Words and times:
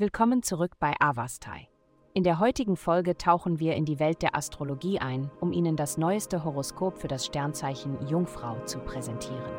Willkommen 0.00 0.42
zurück 0.42 0.78
bei 0.80 0.94
Avastai. 0.98 1.68
In 2.14 2.24
der 2.24 2.38
heutigen 2.38 2.78
Folge 2.78 3.18
tauchen 3.18 3.60
wir 3.60 3.74
in 3.74 3.84
die 3.84 3.98
Welt 3.98 4.22
der 4.22 4.34
Astrologie 4.34 4.98
ein, 4.98 5.30
um 5.40 5.52
Ihnen 5.52 5.76
das 5.76 5.98
neueste 5.98 6.42
Horoskop 6.42 6.96
für 6.96 7.06
das 7.06 7.26
Sternzeichen 7.26 8.08
Jungfrau 8.08 8.56
zu 8.64 8.78
präsentieren. 8.78 9.52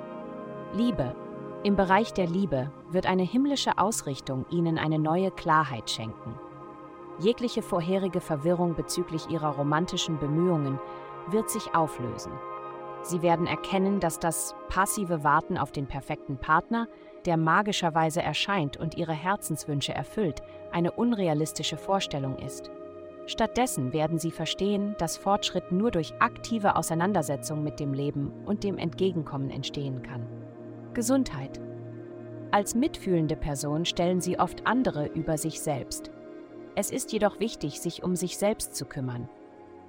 Liebe. 0.74 1.16
Im 1.64 1.76
Bereich 1.76 2.12
der 2.14 2.26
Liebe 2.26 2.72
wird 2.90 3.06
eine 3.06 3.22
himmlische 3.22 3.78
Ausrichtung 3.78 4.48
Ihnen 4.50 4.80
eine 4.80 4.98
neue 4.98 5.30
Klarheit 5.30 5.92
schenken. 5.92 6.34
Jegliche 7.20 7.62
vorherige 7.62 8.20
Verwirrung 8.20 8.74
bezüglich 8.74 9.30
Ihrer 9.30 9.58
romantischen 9.58 10.18
Bemühungen 10.18 10.80
wird 11.28 11.52
sich 11.52 11.76
auflösen. 11.76 12.32
Sie 13.04 13.22
werden 13.22 13.46
erkennen, 13.46 14.00
dass 14.00 14.18
das 14.18 14.56
passive 14.70 15.24
Warten 15.24 15.60
auf 15.60 15.72
den 15.72 15.86
perfekten 15.86 16.38
Partner 16.38 16.88
der 17.26 17.38
magischerweise 17.38 18.22
erscheint 18.22 18.78
und 18.78 18.96
ihre 18.98 19.14
Herzenswünsche 19.14 19.94
erfüllt, 19.94 20.42
eine 20.72 20.92
unrealistische 20.92 21.78
Vorstellung 21.78 22.38
ist. 22.38 22.72
Stattdessen 23.28 23.94
werden 23.94 24.18
sie 24.18 24.32
verstehen, 24.32 24.96
dass 24.98 25.18
Fortschritt 25.18 25.72
nur 25.72 25.92
durch 25.92 26.14
aktive 26.20 26.76
Auseinandersetzung 26.76 27.64
mit 27.64 27.80
dem 27.80 27.94
Leben 27.94 28.32
und 28.46 28.64
dem 28.64 28.78
Entgegenkommen 28.78 29.52
entstehen 29.52 30.02
kann. 30.02 30.26
Gesundheit. 30.94 31.62
Als 32.52 32.76
mitfühlende 32.76 33.38
Person 33.38 33.86
stellen 33.86 34.20
sie 34.20 34.40
oft 34.40 34.68
andere 34.68 35.08
über 35.08 35.38
sich 35.38 35.62
selbst. 35.62 36.12
Es 36.76 36.92
ist 36.92 37.14
jedoch 37.14 37.40
wichtig, 37.40 37.80
sich 37.80 38.04
um 38.04 38.16
sich 38.16 38.38
selbst 38.38 38.76
zu 38.76 38.86
kümmern. 38.86 39.30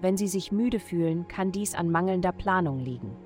Wenn 0.00 0.16
sie 0.16 0.28
sich 0.28 0.52
müde 0.52 0.78
fühlen, 0.78 1.26
kann 1.26 1.52
dies 1.52 1.74
an 1.74 1.90
mangelnder 1.90 2.32
Planung 2.32 2.78
liegen. 2.78 3.16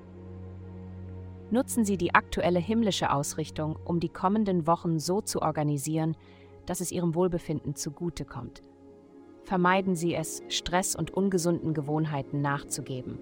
Nutzen 1.49 1.85
Sie 1.85 1.97
die 1.97 2.13
aktuelle 2.13 2.59
himmlische 2.59 3.11
Ausrichtung, 3.11 3.77
um 3.85 3.99
die 3.99 4.09
kommenden 4.09 4.67
Wochen 4.67 4.99
so 4.99 5.21
zu 5.21 5.41
organisieren, 5.41 6.17
dass 6.65 6.81
es 6.81 6.91
Ihrem 6.91 7.15
Wohlbefinden 7.15 7.75
zugutekommt. 7.75 8.61
Vermeiden 9.43 9.95
Sie 9.95 10.13
es, 10.13 10.43
Stress 10.49 10.93
und 10.93 11.11
ungesunden 11.11 11.73
Gewohnheiten 11.73 12.41
nachzugeben. 12.41 13.17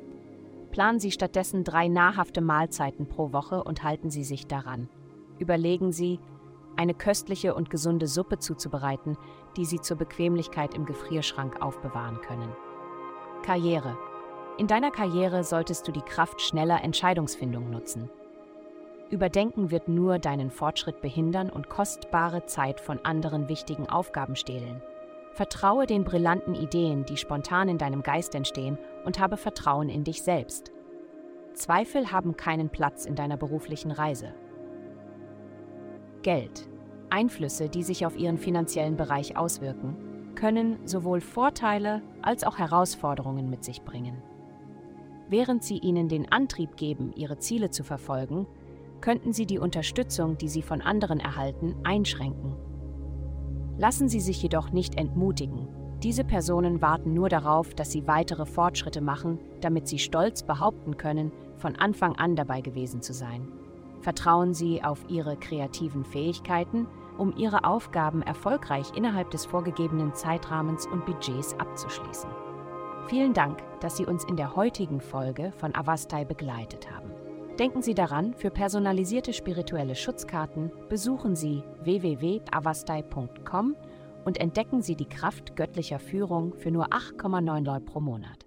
Planen 0.71 0.99
Sie 0.99 1.11
stattdessen 1.11 1.63
drei 1.63 1.87
nahrhafte 1.87 2.41
Mahlzeiten 2.41 3.07
pro 3.07 3.31
Woche 3.31 3.63
und 3.63 3.83
halten 3.83 4.09
Sie 4.09 4.23
sich 4.23 4.47
daran. 4.47 4.89
Überlegen 5.37 5.91
Sie, 5.91 6.19
eine 6.75 6.95
köstliche 6.95 7.53
und 7.53 7.69
gesunde 7.69 8.07
Suppe 8.07 8.39
zuzubereiten, 8.39 9.17
die 9.55 9.65
Sie 9.65 9.79
zur 9.79 9.97
Bequemlichkeit 9.97 10.73
im 10.73 10.85
Gefrierschrank 10.85 11.61
aufbewahren 11.61 12.19
können. 12.21 12.49
Karriere. 13.43 13.95
In 14.57 14.67
deiner 14.67 14.89
Karriere 14.89 15.43
solltest 15.43 15.85
du 15.85 15.91
die 15.91 16.01
Kraft 16.01 16.39
schneller 16.41 16.81
Entscheidungsfindung 16.81 17.69
nutzen. 17.69 18.09
Überdenken 19.09 19.69
wird 19.69 19.89
nur 19.89 20.17
deinen 20.17 20.49
Fortschritt 20.49 21.01
behindern 21.01 21.49
und 21.49 21.69
kostbare 21.69 22.45
Zeit 22.45 22.79
von 22.79 22.99
anderen 23.03 23.49
wichtigen 23.49 23.89
Aufgaben 23.89 24.37
stehlen. 24.37 24.81
Vertraue 25.33 25.85
den 25.85 26.05
brillanten 26.05 26.55
Ideen, 26.55 27.03
die 27.05 27.17
spontan 27.17 27.67
in 27.67 27.77
deinem 27.77 28.01
Geist 28.01 28.33
entstehen, 28.33 28.77
und 29.03 29.19
habe 29.19 29.35
Vertrauen 29.35 29.89
in 29.89 30.05
dich 30.05 30.23
selbst. 30.23 30.71
Zweifel 31.53 32.13
haben 32.13 32.37
keinen 32.37 32.69
Platz 32.69 33.05
in 33.05 33.15
deiner 33.15 33.35
beruflichen 33.35 33.91
Reise. 33.91 34.33
Geld. 36.21 36.69
Einflüsse, 37.09 37.67
die 37.67 37.83
sich 37.83 38.05
auf 38.05 38.17
ihren 38.17 38.37
finanziellen 38.37 38.95
Bereich 38.95 39.37
auswirken, 39.37 39.97
können 40.35 40.79
sowohl 40.87 41.19
Vorteile 41.19 42.01
als 42.21 42.45
auch 42.45 42.57
Herausforderungen 42.57 43.49
mit 43.49 43.63
sich 43.63 43.83
bringen. 43.83 44.23
Während 45.29 45.63
sie 45.63 45.77
ihnen 45.77 46.07
den 46.07 46.31
Antrieb 46.31 46.77
geben, 46.77 47.11
ihre 47.15 47.37
Ziele 47.37 47.71
zu 47.71 47.83
verfolgen, 47.83 48.47
könnten 49.01 49.33
sie 49.33 49.45
die 49.45 49.59
Unterstützung, 49.59 50.37
die 50.37 50.47
sie 50.47 50.61
von 50.61 50.81
anderen 50.81 51.19
erhalten, 51.19 51.75
einschränken. 51.83 52.55
Lassen 53.77 54.07
Sie 54.07 54.21
sich 54.21 54.41
jedoch 54.41 54.71
nicht 54.71 54.97
entmutigen. 54.97 55.67
Diese 56.01 56.23
Personen 56.23 56.81
warten 56.81 57.13
nur 57.13 57.27
darauf, 57.27 57.73
dass 57.73 57.91
sie 57.91 58.07
weitere 58.07 58.45
Fortschritte 58.45 59.01
machen, 59.01 59.39
damit 59.59 59.87
sie 59.87 59.99
stolz 59.99 60.43
behaupten 60.43 60.97
können, 60.97 61.31
von 61.57 61.75
Anfang 61.75 62.15
an 62.15 62.35
dabei 62.35 62.61
gewesen 62.61 63.01
zu 63.01 63.13
sein. 63.13 63.47
Vertrauen 64.01 64.53
Sie 64.53 64.83
auf 64.83 65.03
Ihre 65.09 65.35
kreativen 65.35 66.05
Fähigkeiten, 66.05 66.87
um 67.17 67.35
Ihre 67.35 67.63
Aufgaben 67.63 68.21
erfolgreich 68.21 68.91
innerhalb 68.95 69.31
des 69.31 69.45
vorgegebenen 69.45 70.13
Zeitrahmens 70.13 70.85
und 70.85 71.05
Budgets 71.05 71.55
abzuschließen. 71.59 72.29
Vielen 73.07 73.33
Dank, 73.33 73.61
dass 73.81 73.97
Sie 73.97 74.05
uns 74.05 74.23
in 74.23 74.35
der 74.35 74.55
heutigen 74.55 74.99
Folge 74.99 75.53
von 75.57 75.75
Avastai 75.75 76.25
begleitet 76.25 76.89
haben. 76.89 77.11
Denken 77.59 77.83
Sie 77.83 77.93
daran, 77.93 78.33
für 78.33 78.49
personalisierte 78.49 79.31
spirituelle 79.31 79.95
Schutzkarten 79.95 80.71
besuchen 80.89 81.35
Sie 81.35 81.63
www.avastai.com 81.83 83.75
und 84.25 84.39
entdecken 84.39 84.81
Sie 84.81 84.95
die 84.95 85.07
Kraft 85.07 85.55
göttlicher 85.55 85.99
Führung 85.99 86.55
für 86.55 86.71
nur 86.71 86.87
8,9 86.87 87.63
Dollar 87.63 87.79
pro 87.79 87.99
Monat. 87.99 88.44